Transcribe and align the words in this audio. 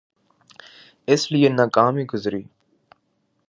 اس 1.11 1.21
لئے 1.31 1.49
ناکام 1.57 1.93
ہی 1.97 2.03
گزری۔ 2.13 2.43